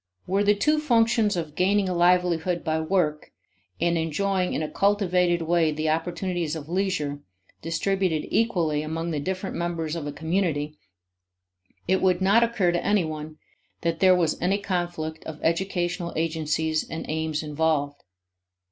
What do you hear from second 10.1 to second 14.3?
community, it would not occur to any one that there